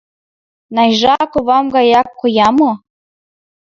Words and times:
—Найжа 0.75 1.15
ковам 1.31 1.65
гаяк 1.75 2.09
коям 2.19 2.55
мо? 2.59 2.71